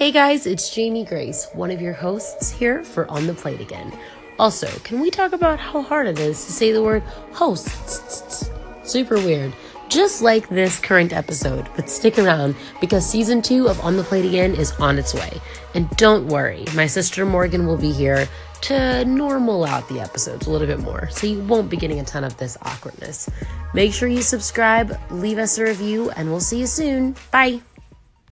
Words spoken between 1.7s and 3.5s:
of your hosts here for On the